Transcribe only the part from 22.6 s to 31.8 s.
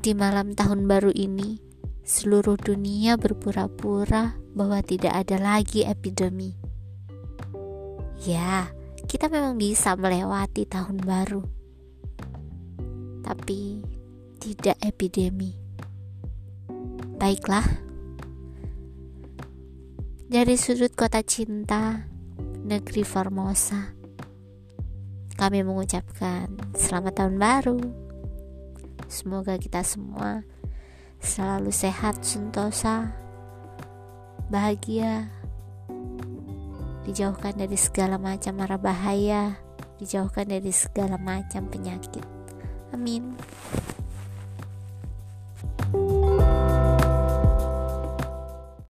negeri Formosa, kami mengucapkan selamat tahun baru. Semoga kita semua selalu